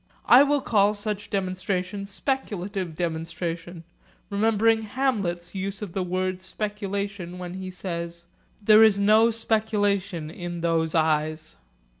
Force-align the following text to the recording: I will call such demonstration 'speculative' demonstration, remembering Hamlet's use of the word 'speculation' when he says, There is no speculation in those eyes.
I 0.25 0.41
will 0.41 0.61
call 0.61 0.95
such 0.95 1.29
demonstration 1.29 2.07
'speculative' 2.07 2.95
demonstration, 2.95 3.83
remembering 4.31 4.81
Hamlet's 4.81 5.53
use 5.53 5.83
of 5.83 5.93
the 5.93 6.01
word 6.01 6.41
'speculation' 6.41 7.37
when 7.37 7.53
he 7.53 7.69
says, 7.69 8.25
There 8.59 8.81
is 8.83 8.97
no 8.97 9.29
speculation 9.29 10.31
in 10.31 10.61
those 10.61 10.95
eyes. 10.95 11.55